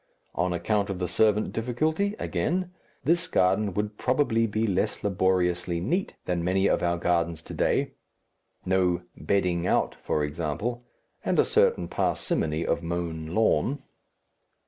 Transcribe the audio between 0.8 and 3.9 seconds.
of the servant difficulty, again, this garden